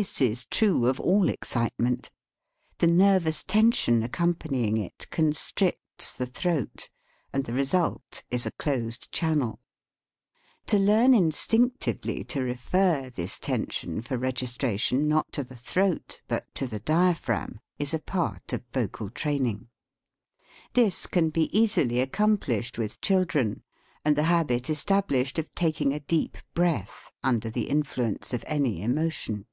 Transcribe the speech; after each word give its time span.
This 0.00 0.22
is 0.22 0.46
true 0.46 0.86
of 0.86 0.98
all 0.98 1.28
excite 1.28 1.74
THE 1.76 1.82
SPEAKING 1.82 1.96
VOICE 1.96 1.98
ment; 1.98 2.10
the 2.78 2.86
nervous 2.86 3.42
tension 3.42 4.02
accompanying 4.02 4.78
it' 4.78 5.06
constricts 5.10 6.14
the 6.16 6.24
throat, 6.24 6.88
and 7.30 7.44
the 7.44 7.52
result 7.52 8.22
is 8.30 8.46
a 8.46 8.52
closed 8.52 9.12
channel. 9.12 9.60
To 10.68 10.78
learn 10.78 11.12
instinctively 11.12 12.24
to 12.24 12.40
re 12.42 12.54
/ 12.54 12.54
fer 12.54 13.10
this 13.10 13.38
tension 13.38 14.00
for 14.00 14.16
registration 14.16 15.08
not 15.08 15.30
to 15.34 15.44
the 15.44 15.56
throat, 15.56 16.22
but 16.26 16.46
to 16.54 16.66
the 16.66 16.80
diaphragm, 16.80 17.60
is 17.78 17.92
a 17.92 17.98
part 17.98 18.54
of 18.54 18.64
vocal 18.72 19.10
training. 19.10 19.68
This 20.72 21.06
can 21.06 21.28
be 21.28 21.54
easily 21.54 21.96
accom 21.96 22.38
plished 22.38 22.78
with 22.78 23.02
children, 23.02 23.62
and 24.06 24.16
the 24.16 24.22
habit 24.32 24.62
estab 24.70 25.08
lished 25.08 25.38
of 25.38 25.54
taking 25.54 25.92
a 25.92 26.00
deep 26.00 26.38
breath 26.54 27.12
under 27.22 27.50
the 27.50 27.68
in 27.68 27.82
fluence 27.82 28.32
of 28.32 28.42
any 28.46 28.80
emotion. 28.80 29.44